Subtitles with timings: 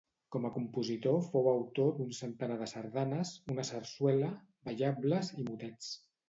[0.35, 4.31] Com a compositor fou autor d'un centenar de sardanes, una sarsuela,
[4.71, 5.93] ballables i motets.